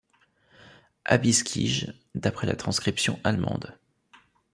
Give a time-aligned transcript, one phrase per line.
[1.05, 3.77] Albizkij, d'après la transcription allemande.